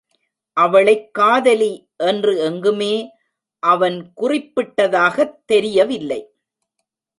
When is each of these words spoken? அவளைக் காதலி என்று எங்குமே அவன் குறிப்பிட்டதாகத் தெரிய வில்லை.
அவளைக் 0.53 1.13
காதலி 1.13 1.89
என்று 1.97 2.39
எங்குமே 2.39 3.09
அவன் 3.59 4.13
குறிப்பிட்டதாகத் 4.21 5.35
தெரிய 5.45 5.85
வில்லை. 5.85 6.35